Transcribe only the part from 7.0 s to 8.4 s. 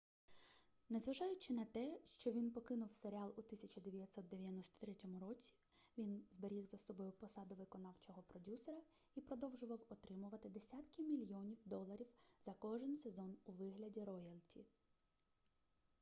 посаду виконавчого